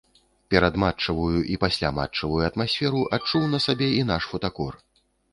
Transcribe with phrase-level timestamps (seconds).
[0.51, 4.73] Перадматчавую і пасляматчавую атмасферу адчуў на сабе і наш фотакор.